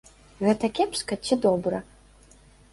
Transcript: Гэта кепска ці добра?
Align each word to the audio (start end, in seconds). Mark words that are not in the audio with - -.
Гэта 0.47 0.69
кепска 0.79 1.13
ці 1.25 1.39
добра? 1.45 1.85